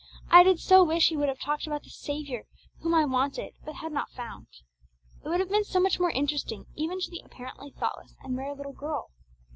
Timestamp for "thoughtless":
7.69-8.15